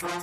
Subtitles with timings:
[0.00, 0.14] Boa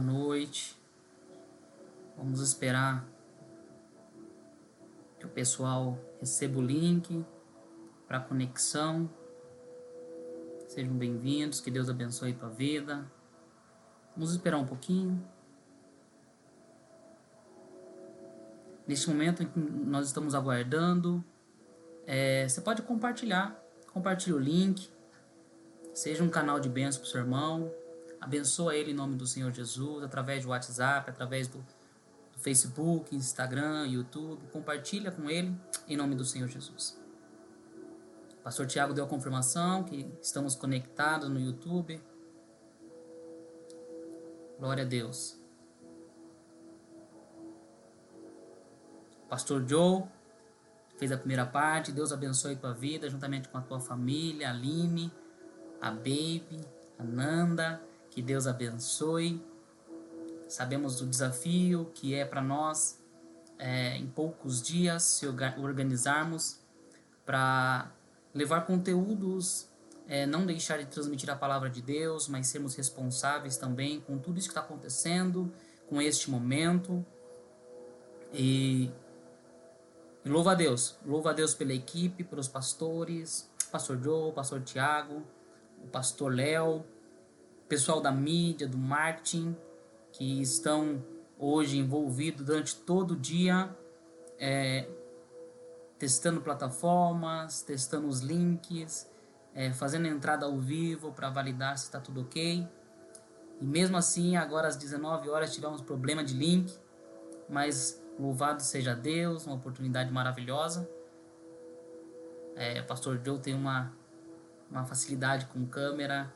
[0.00, 0.74] noite.
[2.16, 3.06] Vamos esperar
[5.20, 7.22] que o pessoal receba o link
[8.08, 9.10] para conexão.
[10.66, 13.06] Sejam bem-vindos, que Deus abençoe a tua vida.
[14.16, 15.33] Vamos esperar um pouquinho.
[18.86, 21.24] Neste momento em que nós estamos aguardando,
[22.06, 23.58] é, você pode compartilhar.
[23.92, 24.90] Compartilhe o link.
[25.94, 27.72] Seja um canal de bênção para o seu irmão.
[28.20, 33.86] Abençoa ele em nome do Senhor Jesus, através do WhatsApp, através do, do Facebook, Instagram,
[33.86, 34.42] YouTube.
[34.52, 35.54] Compartilha com ele
[35.86, 36.98] em nome do Senhor Jesus.
[38.42, 42.00] Pastor Tiago deu a confirmação que estamos conectados no YouTube.
[44.58, 45.43] Glória a Deus.
[49.34, 50.04] Pastor Joe
[50.96, 51.90] fez a primeira parte.
[51.90, 55.12] Deus abençoe tua vida, juntamente com a tua família, a Aline,
[55.82, 56.60] a Baby,
[56.96, 57.82] a Nanda.
[58.12, 59.44] Que Deus abençoe.
[60.46, 63.02] Sabemos do desafio que é para nós,
[63.58, 66.60] é, em poucos dias, se organizarmos
[67.26, 67.90] para
[68.32, 69.68] levar conteúdos,
[70.06, 74.38] é, não deixar de transmitir a palavra de Deus, mas sermos responsáveis também com tudo
[74.38, 75.52] isso que está acontecendo,
[75.88, 77.04] com este momento.
[78.32, 78.92] E
[80.24, 85.22] louva a Deus, louva a Deus pela equipe, pelos pastores, pastor Joe, pastor Tiago,
[85.82, 86.84] o pastor Léo,
[87.68, 89.56] pessoal da mídia, do marketing,
[90.12, 91.04] que estão
[91.38, 93.76] hoje envolvidos durante todo o dia,
[94.38, 94.88] é,
[95.98, 99.10] testando plataformas, testando os links,
[99.54, 102.66] é, fazendo entrada ao vivo para validar se está tudo ok.
[103.60, 106.72] E mesmo assim, agora às 19 horas tivemos problema de link,
[107.48, 110.88] mas louvado seja Deus, uma oportunidade maravilhosa.
[112.56, 113.92] É, o pastor Joe tem uma,
[114.70, 116.32] uma facilidade com câmera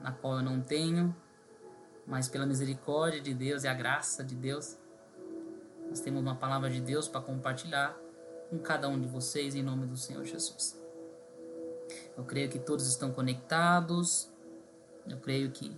[0.00, 1.14] na qual eu não tenho,
[2.06, 4.78] mas pela misericórdia de Deus e a graça de Deus,
[5.88, 7.96] nós temos uma palavra de Deus para compartilhar
[8.48, 10.80] com cada um de vocês em nome do Senhor Jesus.
[12.16, 14.30] Eu creio que todos estão conectados.
[15.08, 15.74] Eu creio que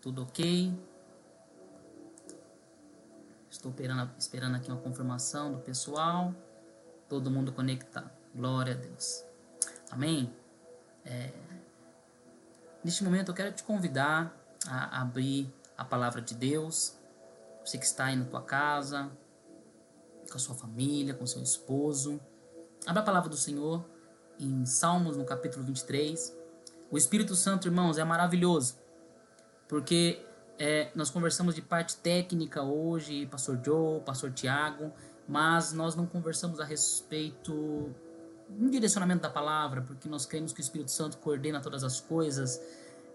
[0.00, 0.74] tudo ok.
[3.62, 6.34] Estou esperando, esperando aqui uma confirmação do pessoal.
[7.08, 8.10] Todo mundo conectado.
[8.34, 9.24] Glória a Deus.
[9.88, 10.34] Amém?
[11.04, 11.30] É...
[12.82, 14.36] Neste momento eu quero te convidar
[14.66, 16.98] a abrir a palavra de Deus.
[17.64, 19.08] Você que está aí na tua casa,
[20.28, 22.20] com a sua família, com seu esposo.
[22.84, 23.88] Abra a palavra do Senhor
[24.40, 26.36] em Salmos, no capítulo 23.
[26.90, 28.76] O Espírito Santo, irmãos, é maravilhoso,
[29.68, 30.20] porque
[30.64, 34.92] é, nós conversamos de parte técnica hoje, Pastor Joe, Pastor Tiago,
[35.26, 37.92] mas nós não conversamos a respeito
[38.48, 42.62] um direcionamento da palavra, porque nós cremos que o Espírito Santo coordena todas as coisas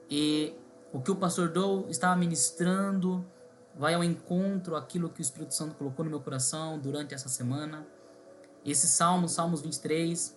[0.09, 0.53] e
[0.91, 3.25] o que o pastor Joe estava ministrando
[3.73, 7.87] vai ao encontro aquilo que o Espírito Santo colocou no meu coração durante essa semana.
[8.65, 10.35] Esse salmo, Salmos 23,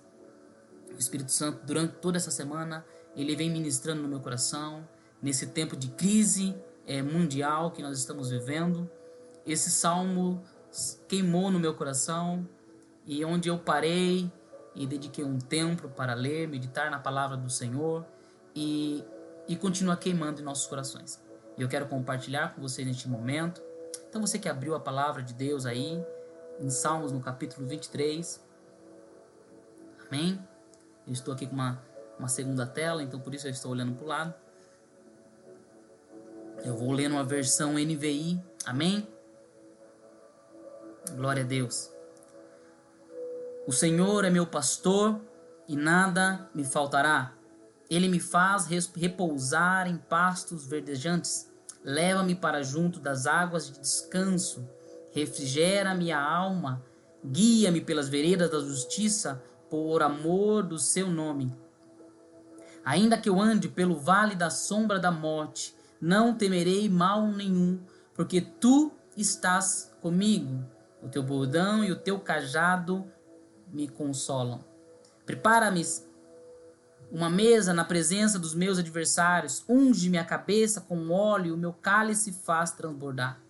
[0.94, 2.84] o Espírito Santo, durante toda essa semana,
[3.16, 4.88] ele vem ministrando no meu coração,
[5.21, 6.54] nesse tempo de crise
[6.90, 8.90] é, mundial que nós estamos vivendo.
[9.46, 10.42] Esse salmo
[11.06, 12.48] queimou no meu coração
[13.06, 14.30] e onde eu parei
[14.74, 18.04] e dediquei um tempo para ler, meditar na palavra do Senhor
[18.56, 19.04] e,
[19.46, 21.22] e continua queimando em nossos corações.
[21.56, 23.62] E eu quero compartilhar com vocês neste momento.
[24.08, 26.04] Então, você que abriu a palavra de Deus aí,
[26.58, 28.44] em Salmos, no capítulo 23.
[30.08, 30.44] Amém?
[31.06, 31.80] Eu estou aqui com uma,
[32.18, 34.34] uma segunda tela, então por isso eu estou olhando para o lado.
[36.65, 38.43] Eu vou ler uma versão NVI.
[38.65, 39.06] Amém?
[41.16, 41.91] Glória a Deus.
[43.66, 45.21] O Senhor é meu pastor
[45.69, 47.34] e nada me faltará.
[47.88, 51.51] Ele me faz repousar em pastos verdejantes
[51.83, 54.68] Leva-me para junto das águas de descanso,
[55.13, 56.84] refrigera minha alma,
[57.24, 61.56] guia-me pelas veredas da justiça, por amor do seu nome.
[62.84, 67.78] Ainda que eu ande pelo vale da sombra da morte, não temerei mal nenhum,
[68.14, 70.64] porque tu estás comigo.
[71.02, 73.04] O teu bordão e o teu cajado
[73.72, 74.64] me consolam.
[75.26, 75.84] Prepara-me
[77.10, 81.72] uma mesa na presença dos meus adversários, unge minha cabeça com óleo, e o meu
[81.72, 83.41] cálice faz transbordar.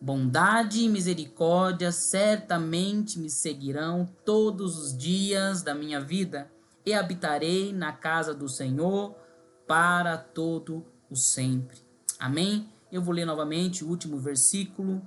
[0.00, 6.50] Bondade e misericórdia certamente me seguirão todos os dias da minha vida,
[6.84, 9.14] e habitarei na casa do Senhor
[9.66, 11.78] para todo o sempre.
[12.18, 12.68] Amém?
[12.90, 15.02] Eu vou ler novamente o último versículo.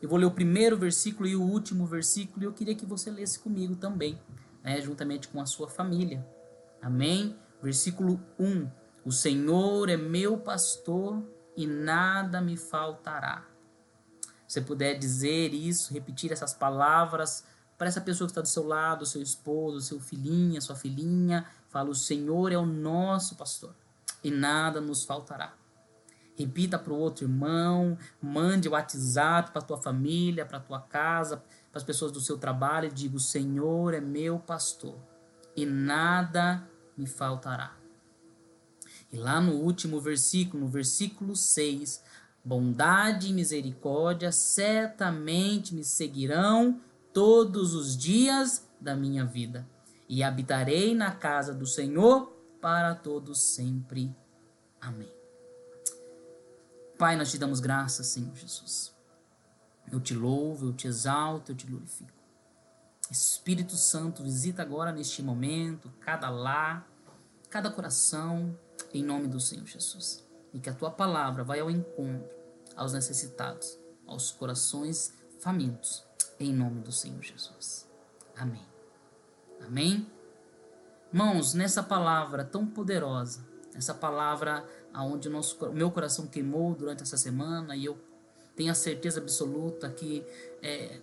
[0.00, 2.42] Eu vou ler o primeiro versículo e o último versículo.
[2.42, 4.18] E eu queria que você lesse comigo também,
[4.62, 6.26] né, juntamente com a sua família.
[6.80, 7.36] Amém?
[7.62, 8.70] Versículo 1.
[9.04, 11.22] O Senhor é meu pastor
[11.56, 13.46] e nada me faltará.
[14.46, 17.44] Você puder dizer isso, repetir essas palavras
[17.76, 21.90] para essa pessoa que está do seu lado, seu esposo, seu filhinha, sua filhinha, fala:
[21.90, 23.74] O Senhor é o nosso pastor
[24.22, 25.54] e nada nos faltará.
[26.36, 31.78] Repita para o outro irmão, mande o WhatsApp para tua família, para tua casa, para
[31.78, 34.98] as pessoas do seu trabalho e diga: O Senhor é meu pastor
[35.54, 37.76] e nada me faltará.
[39.12, 42.02] E lá no último versículo, no versículo 6,
[42.44, 46.80] bondade e misericórdia certamente me seguirão
[47.12, 49.66] todos os dias da minha vida,
[50.08, 54.14] e habitarei na casa do Senhor para todos sempre.
[54.80, 55.12] Amém.
[56.98, 58.94] Pai, nós te damos graças, Senhor Jesus.
[59.90, 62.20] Eu te louvo, eu te exalto, eu te glorifico.
[63.10, 66.86] Espírito Santo, visita agora neste momento cada lar,
[67.48, 68.56] cada coração,
[68.92, 70.24] em nome do Senhor Jesus.
[70.52, 72.40] E que a tua palavra vai ao encontro
[72.76, 76.04] aos necessitados, aos corações famintos,
[76.38, 77.88] em nome do Senhor Jesus.
[78.36, 78.66] Amém.
[79.60, 80.19] Amém.
[81.12, 87.16] Mãos, nessa palavra tão poderosa, essa palavra aonde o, nosso, meu coração queimou durante essa
[87.16, 87.98] semana e eu
[88.54, 90.24] tenho a certeza absoluta que
[90.62, 91.00] é,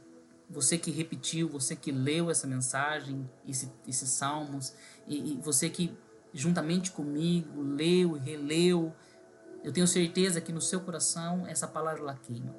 [0.49, 4.73] você que repetiu, você que leu essa mensagem, esse, esses salmos,
[5.07, 5.97] e, e você que
[6.33, 8.93] juntamente comigo, leu e releu,
[9.63, 12.55] eu tenho certeza que no seu coração essa palavra lá queima.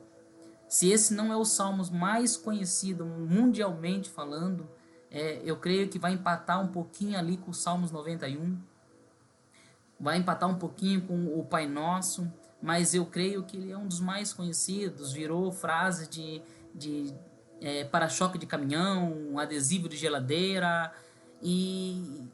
[0.69, 4.69] Se esse não é o Salmos mais conhecido mundialmente falando,
[5.11, 8.59] é, eu creio que vai empatar um pouquinho ali com o Salmos 91,
[9.99, 13.87] vai empatar um pouquinho com o Pai Nosso, mas eu creio que ele é um
[13.87, 16.43] dos mais conhecidos, virou frase de,
[16.75, 17.15] de
[17.61, 20.93] é, para-choque de caminhão, adesivo de geladeira,
[21.43, 22.29] e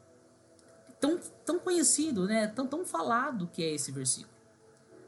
[0.98, 2.46] tão, tão conhecido, né?
[2.48, 4.34] tão, tão falado que é esse versículo.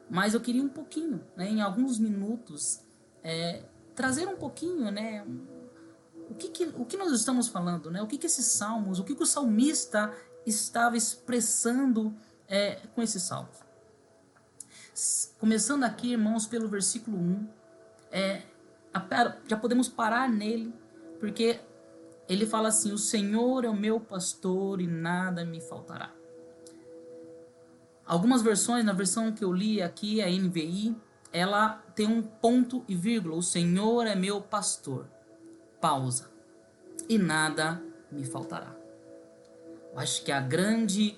[0.08, 1.48] Mas eu queria um pouquinho, né?
[1.48, 2.80] em alguns minutos,
[3.24, 3.64] é,
[3.94, 5.24] trazer um pouquinho, né?
[6.28, 8.02] O que, que, o que nós estamos falando, né?
[8.02, 10.12] O que, que esses salmos, o que, que o salmista
[10.44, 12.14] estava expressando
[12.48, 13.58] é, com esses salmos?
[15.38, 17.48] Começando aqui, irmãos, pelo versículo 1,
[18.10, 18.42] é,
[19.46, 20.74] já podemos parar nele,
[21.20, 21.60] porque
[22.28, 26.12] ele fala assim: O Senhor é o meu pastor e nada me faltará.
[28.06, 30.96] Algumas versões, na versão que eu li aqui, a NVI,
[31.32, 33.36] ela tem um ponto e vírgula.
[33.36, 35.06] O Senhor é meu pastor.
[35.80, 36.30] Pausa.
[37.08, 38.74] E nada me faltará.
[39.92, 41.16] Eu acho que a grande.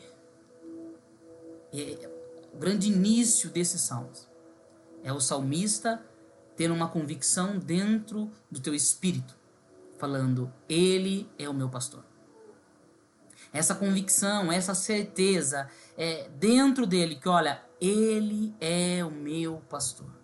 [1.72, 2.10] É,
[2.52, 4.26] o grande início desses salmos
[5.04, 6.02] é o salmista
[6.56, 9.38] tendo uma convicção dentro do teu espírito
[9.98, 12.04] falando: Ele é o meu pastor.
[13.52, 20.17] Essa convicção, essa certeza é dentro dele que, olha, Ele é o meu pastor.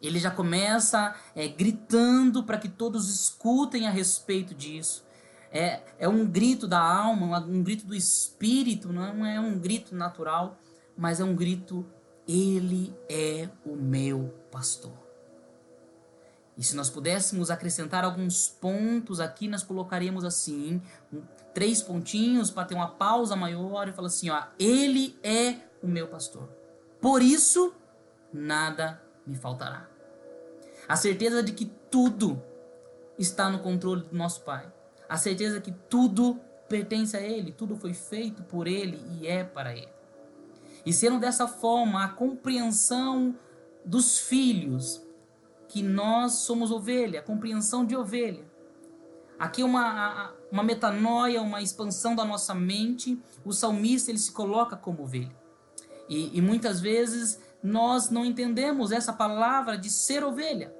[0.00, 5.04] Ele já começa é, gritando para que todos escutem a respeito disso.
[5.50, 10.58] É, é um grito da alma, um grito do espírito, não é um grito natural,
[10.96, 11.86] mas é um grito:
[12.26, 15.08] Ele é o meu pastor.
[16.56, 20.82] E se nós pudéssemos acrescentar alguns pontos aqui, nós colocaríamos assim,
[21.54, 26.08] três pontinhos para ter uma pausa maior e falar assim, ó, ele é o meu
[26.08, 26.48] pastor.
[27.00, 27.72] Por isso,
[28.32, 29.88] nada me faltará.
[30.88, 32.42] A certeza de que tudo
[33.18, 34.72] está no controle do nosso Pai.
[35.08, 39.74] A certeza que tudo pertence a Ele, tudo foi feito por Ele e é para
[39.74, 39.88] Ele.
[40.84, 43.34] E sendo dessa forma, a compreensão
[43.84, 45.02] dos filhos
[45.68, 48.44] que nós somos ovelha, compreensão de ovelha.
[49.38, 53.20] Aqui uma, uma metanoia, uma expansão da nossa mente.
[53.44, 55.36] O salmista ele se coloca como ovelha.
[56.08, 60.74] E, e muitas vezes nós não entendemos essa palavra de ser ovelha.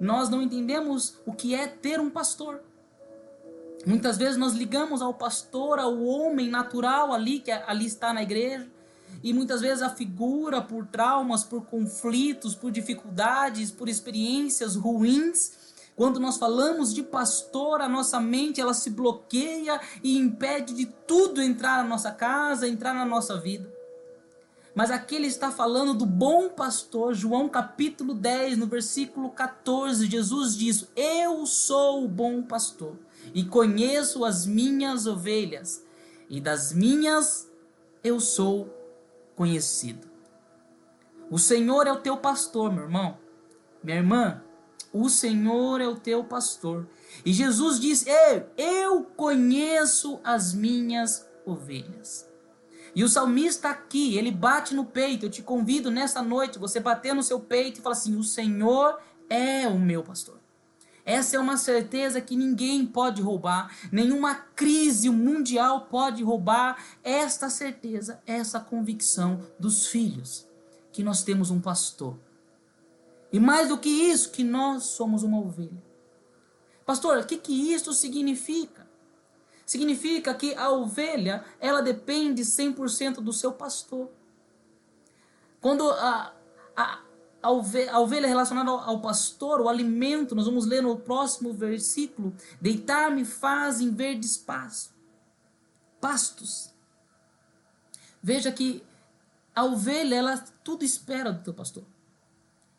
[0.00, 2.62] Nós não entendemos o que é ter um pastor.
[3.86, 8.68] Muitas vezes nós ligamos ao pastor, ao homem natural ali que ali está na igreja,
[9.22, 15.52] e muitas vezes a figura por traumas, por conflitos, por dificuldades, por experiências ruins,
[15.96, 21.42] quando nós falamos de pastor, a nossa mente ela se bloqueia e impede de tudo
[21.42, 23.77] entrar na nossa casa, entrar na nossa vida.
[24.78, 30.56] Mas aqui ele está falando do bom pastor, João capítulo 10, no versículo 14, Jesus
[30.56, 32.94] diz: Eu sou o bom pastor
[33.34, 35.84] e conheço as minhas ovelhas,
[36.30, 37.50] e das minhas
[38.04, 38.72] eu sou
[39.34, 40.06] conhecido.
[41.28, 43.18] O Senhor é o teu pastor, meu irmão.
[43.82, 44.44] Minha irmã,
[44.92, 46.86] o Senhor é o teu pastor.
[47.26, 52.27] E Jesus diz: Eu, eu conheço as minhas ovelhas.
[52.94, 55.26] E o salmista aqui, ele bate no peito.
[55.26, 58.98] Eu te convido nessa noite, você bater no seu peito e falar assim: O Senhor
[59.28, 60.38] é o meu pastor.
[61.04, 68.20] Essa é uma certeza que ninguém pode roubar, nenhuma crise mundial pode roubar esta certeza,
[68.26, 70.46] essa convicção dos filhos,
[70.92, 72.18] que nós temos um pastor.
[73.32, 75.82] E mais do que isso, que nós somos uma ovelha.
[76.84, 78.87] Pastor, o que, que isso significa?
[79.68, 84.08] Significa que a ovelha, ela depende 100% do seu pastor.
[85.60, 86.34] Quando a,
[86.74, 87.00] a,
[87.42, 92.34] a ovelha, ovelha relacionada ao, ao, pastor, o alimento, nós vamos ler no próximo versículo:
[92.58, 94.94] deitar-me fazem verdes pastos.
[96.00, 96.72] pastos.
[98.22, 98.82] Veja que
[99.54, 101.84] a ovelha, ela tudo espera do teu pastor.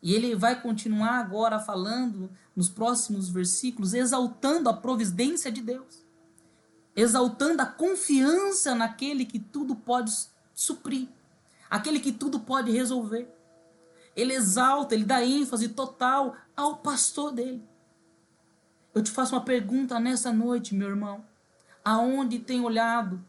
[0.01, 6.08] E ele vai continuar agora falando nos próximos versículos, exaltando a providência de Deus,
[6.95, 10.11] exaltando a confiança naquele que tudo pode
[10.53, 11.07] suprir,
[11.69, 13.33] aquele que tudo pode resolver.
[14.15, 17.63] Ele exalta, ele dá ênfase total ao pastor dele.
[18.93, 21.23] Eu te faço uma pergunta nessa noite, meu irmão.
[21.85, 23.23] Aonde tem olhado?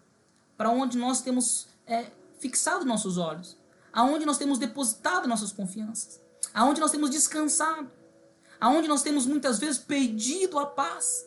[0.57, 3.57] Para onde nós temos é, fixado nossos olhos?
[3.93, 6.21] Aonde nós temos depositado nossas confianças?
[6.53, 7.91] Aonde nós temos descansado?
[8.61, 11.27] Aonde nós temos muitas vezes perdido a paz?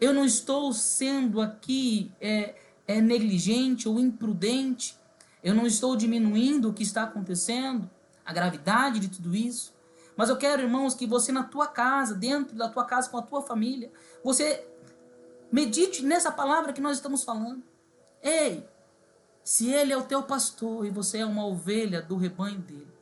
[0.00, 2.54] Eu não estou sendo aqui é,
[2.86, 4.98] é negligente ou imprudente
[5.42, 7.88] eu não estou diminuindo o que está acontecendo,
[8.24, 9.74] a gravidade de tudo isso.
[10.16, 13.22] Mas eu quero, irmãos, que você na tua casa, dentro da tua casa com a
[13.22, 13.90] tua família,
[14.22, 14.66] você
[15.50, 17.62] medite nessa palavra que nós estamos falando.
[18.20, 18.68] Ei,
[19.44, 22.92] se ele é o teu pastor e você é uma ovelha do rebanho dele,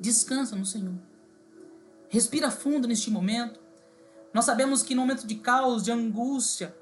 [0.00, 0.98] descansa no Senhor.
[2.08, 3.60] Respira fundo neste momento.
[4.32, 6.74] Nós sabemos que no momento de caos, de angústia,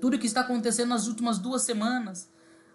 [0.00, 2.30] tudo que está acontecendo nas últimas duas semanas,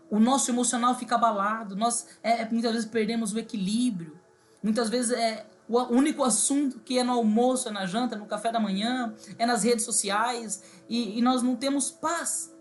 [0.09, 4.19] o nosso emocional fica abalado, nós é, é, muitas vezes perdemos o equilíbrio,
[4.61, 8.51] muitas vezes é o único assunto que é no almoço, é na janta, no café
[8.51, 12.53] da manhã, é nas redes sociais e, e nós não temos paz.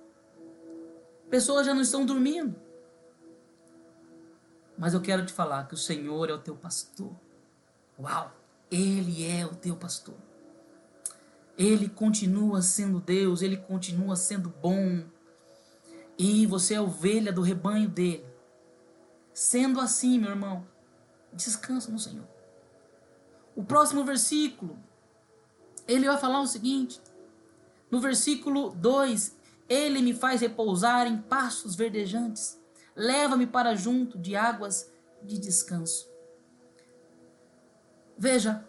[1.28, 2.54] Pessoas já não estão dormindo.
[4.78, 7.12] Mas eu quero te falar que o Senhor é o teu pastor.
[7.98, 8.32] Uau!
[8.70, 10.14] Ele é o teu pastor.
[11.60, 15.04] Ele continua sendo Deus, ele continua sendo bom,
[16.18, 18.24] e você é ovelha do rebanho dele.
[19.34, 20.66] Sendo assim, meu irmão,
[21.30, 22.26] descansa no Senhor.
[23.54, 24.78] O próximo versículo,
[25.86, 26.98] ele vai falar o seguinte:
[27.90, 29.36] no versículo 2:
[29.68, 32.58] Ele me faz repousar em pastos verdejantes,
[32.96, 34.90] leva-me para junto de águas
[35.22, 36.08] de descanso.
[38.16, 38.66] Veja,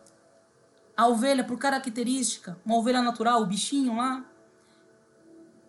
[1.01, 4.24] a ovelha, por característica, uma ovelha natural, o bichinho lá,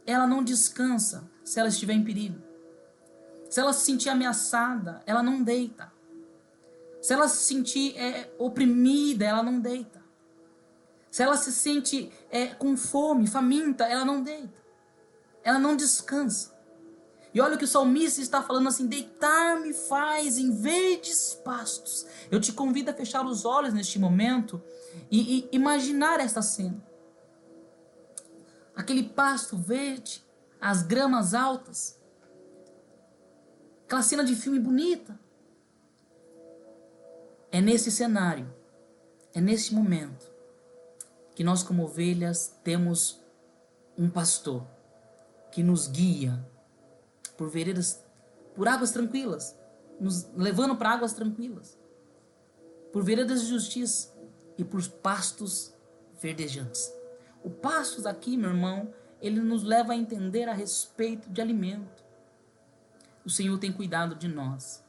[0.05, 2.39] ela não descansa se ela estiver em perigo.
[3.49, 5.91] Se ela se sentir ameaçada, ela não deita.
[7.01, 10.05] Se ela se sentir é, oprimida, ela não deita.
[11.11, 14.63] Se ela se sente é, com fome, faminta, ela não deita.
[15.43, 16.52] Ela não descansa.
[17.35, 22.07] E olha o que o salmista está falando assim: deitar-me faz em verdes pastos.
[22.31, 24.63] Eu te convido a fechar os olhos neste momento
[25.11, 26.83] e, e imaginar esta cena.
[28.77, 30.25] Aquele pasto verde,
[30.61, 31.99] as gramas altas.
[33.87, 35.19] Aquela cena de filme bonita.
[37.51, 38.51] É nesse cenário,
[39.35, 40.33] é nesse momento,
[41.35, 43.21] que nós, como ovelhas, temos
[43.97, 44.67] um pastor
[45.51, 46.43] que nos guia
[47.37, 48.05] por veredas,
[48.55, 49.57] por águas tranquilas,
[50.01, 51.79] nos levando para águas tranquilas,
[52.93, 54.13] por veredas de justiça
[54.59, 55.73] e por pastos
[56.21, 56.93] verdejantes.
[57.43, 62.03] O pastos aqui, meu irmão, ele nos leva a entender a respeito de alimento.
[63.25, 64.85] O Senhor tem cuidado de nós.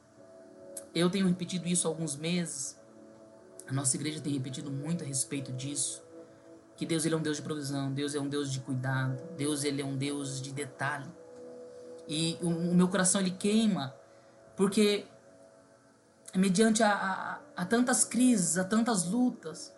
[0.94, 2.80] Eu tenho repetido isso há alguns meses.
[3.68, 6.04] A nossa igreja tem repetido muito a respeito disso.
[6.76, 9.64] Que Deus ele é um Deus de provisão, Deus é um Deus de cuidado, Deus
[9.64, 11.10] ele é um Deus de detalhe.
[12.08, 13.96] E o, o meu coração ele queima
[14.56, 15.06] porque
[16.36, 19.74] mediante a, a, a tantas crises, a tantas lutas,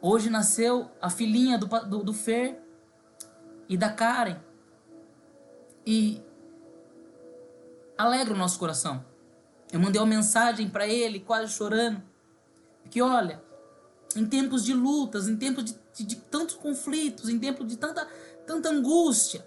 [0.00, 2.60] hoje nasceu a filhinha do, do, do Fer,
[3.68, 4.38] e da Karen.
[5.84, 6.22] E
[7.96, 9.04] alegra o nosso coração.
[9.72, 12.02] Eu mandei uma mensagem para ele, quase chorando,
[12.90, 13.42] que olha,
[14.14, 18.06] em tempos de lutas, em tempos de, de, de tantos conflitos, em tempos de tanta,
[18.46, 19.46] tanta angústia,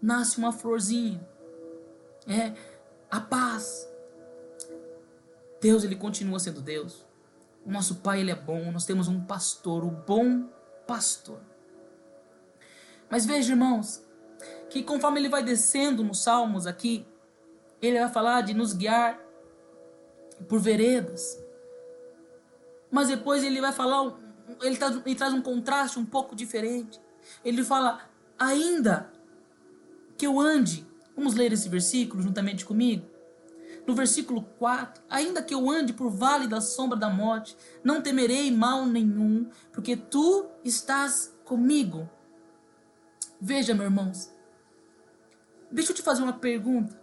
[0.00, 1.20] nasce uma florzinha.
[2.26, 2.52] É,
[3.10, 3.88] a paz.
[5.60, 7.04] Deus, ele continua sendo Deus.
[7.64, 8.70] O nosso Pai, ele é bom.
[8.72, 10.48] Nós temos um pastor, o bom
[10.86, 11.40] pastor.
[13.10, 14.02] Mas veja, irmãos,
[14.70, 17.06] que conforme ele vai descendo nos Salmos aqui,
[17.82, 19.20] ele vai falar de nos guiar
[20.48, 21.38] por veredas.
[22.90, 24.16] Mas depois ele vai falar,
[24.62, 27.00] ele, traz, ele traz um contraste um pouco diferente.
[27.44, 28.00] Ele fala,
[28.38, 29.10] ainda
[30.20, 30.86] que eu ande.
[31.16, 33.06] Vamos ler esse versículo juntamente comigo?
[33.86, 38.50] No versículo 4: Ainda que eu ande por vale da sombra da morte, não temerei
[38.50, 42.08] mal nenhum, porque tu estás comigo.
[43.40, 44.30] Veja, meus irmãos,
[45.72, 47.00] deixa eu te fazer uma pergunta.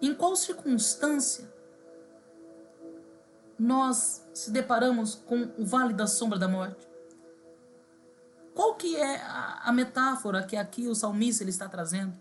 [0.00, 1.52] Em qual circunstância
[3.58, 6.88] nós se deparamos com o vale da sombra da morte?
[8.60, 12.12] Qual que é a, a metáfora que aqui o salmista ele está trazendo?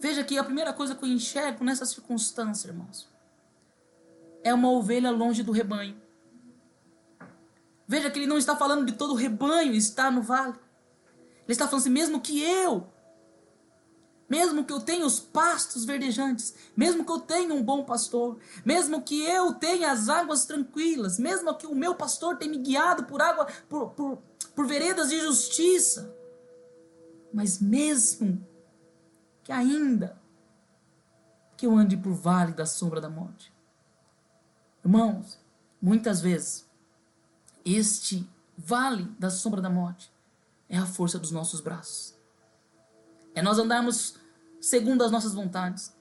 [0.00, 3.06] Veja que a primeira coisa que eu enxergo nessa circunstância, irmãos,
[4.42, 6.00] é uma ovelha longe do rebanho.
[7.86, 10.54] Veja que ele não está falando de todo o rebanho estar no vale.
[10.54, 12.88] Ele está falando assim, mesmo que eu,
[14.28, 19.02] mesmo que eu tenha os pastos verdejantes, mesmo que eu tenha um bom pastor, mesmo
[19.02, 23.20] que eu tenha as águas tranquilas, mesmo que o meu pastor tenha me guiado por
[23.20, 24.18] água, por, por,
[24.54, 26.14] por veredas de justiça,
[27.32, 28.46] mas mesmo
[29.42, 30.18] que ainda
[31.56, 33.52] que eu ande por vale da sombra da morte.
[34.84, 35.38] Irmãos,
[35.80, 36.68] muitas vezes
[37.64, 40.12] este vale da sombra da morte
[40.68, 42.13] é a força dos nossos braços.
[43.34, 44.16] É nós andarmos
[44.60, 45.94] segundo as nossas vontades.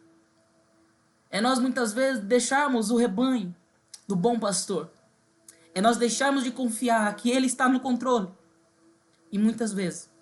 [1.30, 3.56] É nós muitas vezes deixarmos o rebanho
[4.08, 4.92] do bom pastor.
[5.74, 8.30] É nós deixarmos de confiar que ele está no controle.
[9.32, 10.14] E muitas vezes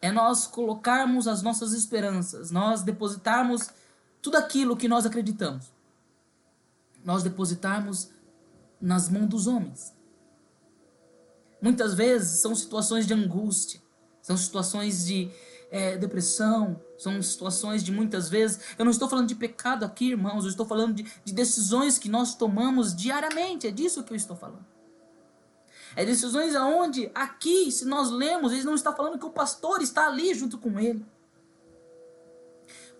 [0.00, 3.68] é nós colocarmos as nossas esperanças, nós depositarmos
[4.22, 5.70] tudo aquilo que nós acreditamos.
[7.04, 8.10] Nós depositarmos
[8.80, 9.94] nas mãos dos homens.
[11.60, 13.80] Muitas vezes são situações de angústia,
[14.22, 15.30] são situações de
[15.70, 18.60] é, depressão, são situações de muitas vezes.
[18.78, 22.08] Eu não estou falando de pecado aqui, irmãos, eu estou falando de, de decisões que
[22.08, 24.66] nós tomamos diariamente, é disso que eu estou falando.
[25.96, 30.06] É decisões aonde, aqui, se nós lemos, ele não está falando que o pastor está
[30.06, 31.04] ali junto com ele.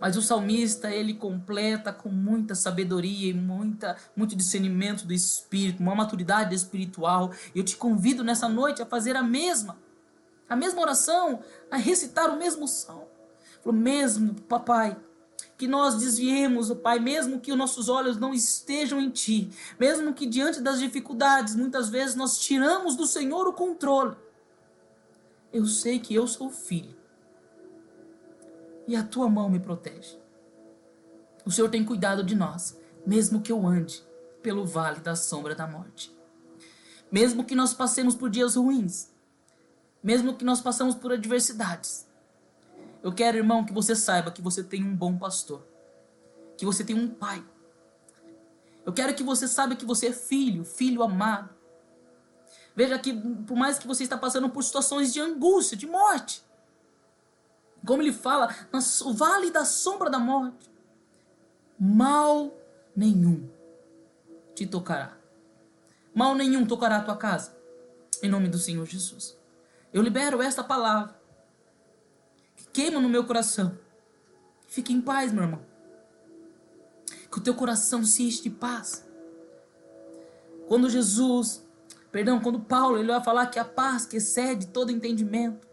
[0.00, 5.94] Mas o salmista, ele completa com muita sabedoria e muita, muito discernimento do espírito, uma
[5.94, 7.30] maturidade espiritual.
[7.54, 9.76] Eu te convido nessa noite a fazer a mesma,
[10.50, 13.08] a mesma oração, a recitar o mesmo salmo.
[13.64, 14.96] O mesmo, papai,
[15.56, 20.26] que nós desviemos, Pai, mesmo que os nossos olhos não estejam em Ti, mesmo que
[20.26, 24.16] diante das dificuldades, muitas vezes nós tiramos do Senhor o controle.
[25.52, 26.96] Eu sei que eu sou filho
[28.88, 30.18] e a Tua mão me protege.
[31.44, 34.02] O Senhor tem cuidado de nós, mesmo que eu ande
[34.42, 36.12] pelo vale da sombra da morte.
[37.12, 39.10] Mesmo que nós passemos por dias ruins,
[40.02, 42.06] mesmo que nós passemos por adversidades,
[43.02, 45.66] eu quero, irmão, que você saiba que você tem um bom pastor.
[46.56, 47.42] Que você tem um pai.
[48.84, 51.50] Eu quero que você saiba que você é filho, filho amado.
[52.74, 56.44] Veja que, por mais que você está passando por situações de angústia, de morte,
[57.86, 60.70] como ele fala, no vale da sombra da morte,
[61.78, 62.54] mal
[62.94, 63.48] nenhum
[64.54, 65.16] te tocará.
[66.14, 67.56] Mal nenhum tocará a tua casa.
[68.22, 69.39] Em nome do Senhor Jesus.
[69.92, 71.20] Eu libero esta palavra
[72.72, 73.78] queima no meu coração.
[74.66, 75.60] Fique em paz, meu irmão.
[77.30, 79.06] Que o teu coração se enche de paz.
[80.68, 81.66] Quando Jesus,
[82.12, 85.66] perdão, quando Paulo ele vai falar que a paz que excede todo entendimento,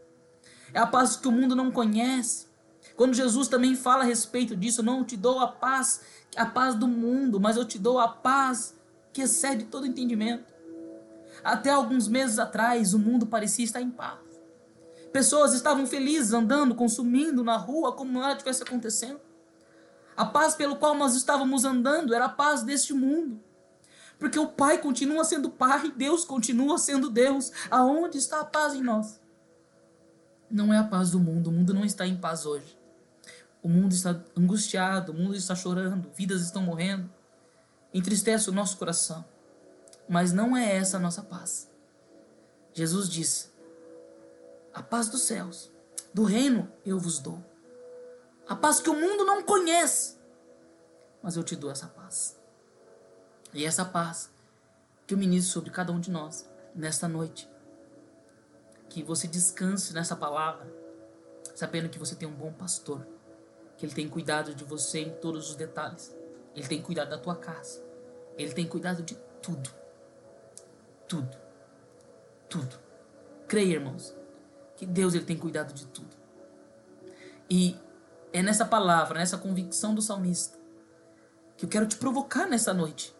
[0.73, 2.47] é a paz que o mundo não conhece.
[2.95, 6.01] Quando Jesus também fala a respeito disso, não te dou a paz,
[6.35, 8.75] a paz do mundo, mas eu te dou a paz
[9.13, 10.51] que excede todo entendimento.
[11.43, 14.19] Até alguns meses atrás, o mundo parecia estar em paz.
[15.11, 19.19] Pessoas estavam felizes andando, consumindo na rua como nada tivesse acontecendo.
[20.15, 23.39] A paz pelo qual nós estávamos andando era a paz deste mundo.
[24.19, 27.51] Porque o Pai continua sendo Pai, Deus continua sendo Deus.
[27.69, 29.21] Aonde está a paz em nós?
[30.49, 32.77] Não é a paz do mundo, o mundo não está em paz hoje.
[33.61, 37.09] O mundo está angustiado, o mundo está chorando, vidas estão morrendo.
[37.93, 39.23] Entristece o nosso coração.
[40.07, 41.69] Mas não é essa a nossa paz.
[42.73, 43.49] Jesus disse:
[44.77, 45.71] a paz dos céus,
[46.13, 47.43] do reino eu vos dou.
[48.47, 50.17] A paz que o mundo não conhece,
[51.21, 52.39] mas eu te dou essa paz.
[53.53, 54.29] E essa paz
[55.07, 57.49] que eu ministro sobre cada um de nós nesta noite.
[58.87, 60.71] Que você descanse nessa palavra,
[61.55, 63.03] sabendo que você tem um bom pastor,
[63.77, 66.15] que Ele tem cuidado de você em todos os detalhes.
[66.55, 67.83] Ele tem cuidado da tua casa.
[68.37, 69.69] Ele tem cuidado de tudo.
[71.07, 71.37] Tudo.
[72.49, 72.79] Tudo.
[73.47, 74.15] Creia, irmãos,
[74.75, 76.15] que Deus ele tem cuidado de tudo.
[77.49, 77.77] E
[78.33, 80.57] é nessa palavra, nessa convicção do salmista,
[81.55, 83.15] que eu quero te provocar nessa noite.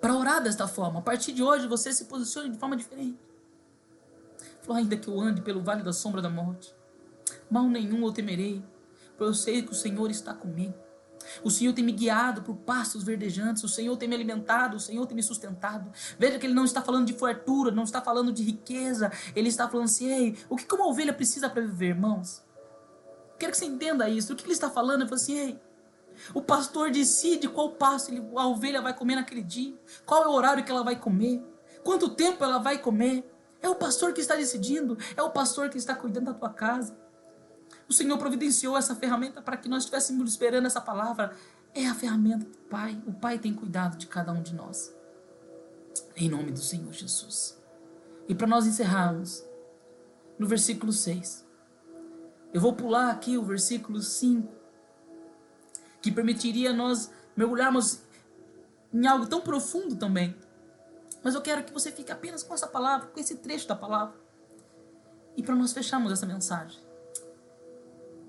[0.00, 0.98] Para orar desta forma.
[0.98, 3.18] A partir de hoje você se posicione de forma diferente.
[4.62, 6.74] Falou, ainda que eu ande pelo vale da sombra da morte,
[7.50, 8.64] mal nenhum eu temerei,
[9.18, 10.74] pois eu sei que o Senhor está comigo.
[11.42, 15.06] O Senhor tem me guiado por pastos verdejantes, o Senhor tem me alimentado, o Senhor
[15.06, 15.90] tem me sustentado.
[16.18, 19.68] Veja que ele não está falando de fartura, não está falando de riqueza, ele está
[19.68, 22.42] falando assim: ei, o que uma ovelha precisa para viver, irmãos?
[23.38, 24.32] Quero que você entenda isso.
[24.32, 25.02] O que ele está falando?
[25.02, 25.60] Ele assim: ei,
[26.34, 29.74] o pastor decide qual pasto a ovelha vai comer naquele dia,
[30.06, 31.42] qual é o horário que ela vai comer,
[31.82, 33.28] quanto tempo ela vai comer.
[33.60, 36.96] É o pastor que está decidindo, é o pastor que está cuidando da tua casa.
[37.88, 41.36] O Senhor providenciou essa ferramenta para que nós estivéssemos esperando essa palavra.
[41.74, 43.02] É a ferramenta do Pai.
[43.06, 44.94] O Pai tem cuidado de cada um de nós.
[46.16, 47.58] Em nome do Senhor Jesus.
[48.28, 49.44] E para nós encerrarmos,
[50.38, 51.46] no versículo 6.
[52.52, 54.52] Eu vou pular aqui o versículo 5,
[56.02, 58.02] que permitiria nós mergulharmos
[58.92, 60.36] em algo tão profundo também.
[61.22, 64.14] Mas eu quero que você fique apenas com essa palavra, com esse trecho da palavra.
[65.36, 66.82] E para nós fecharmos essa mensagem.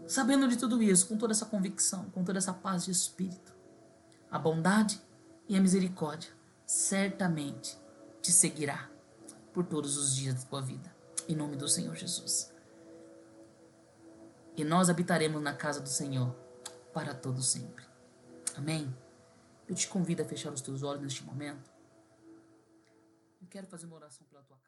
[0.08, 3.54] Sabendo de tudo isso, com toda essa convicção, com toda essa paz de espírito,
[4.30, 5.02] a bondade
[5.48, 6.32] e a misericórdia
[6.66, 7.78] certamente
[8.22, 8.90] te seguirá
[9.54, 10.94] por todos os dias da tua vida.
[11.28, 12.54] Em nome do Senhor Jesus.
[14.56, 16.36] E nós habitaremos na casa do Senhor
[16.94, 17.86] para todo sempre.
[18.56, 18.96] Amém?
[19.68, 21.72] Eu te convido a fechar os teus olhos neste momento.
[23.42, 24.63] Eu quero fazer uma oração pela tua.